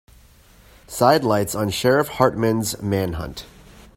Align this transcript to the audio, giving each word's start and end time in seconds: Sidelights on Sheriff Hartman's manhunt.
Sidelights 0.87 1.53
on 1.53 1.69
Sheriff 1.69 2.07
Hartman's 2.07 2.81
manhunt. 2.81 3.45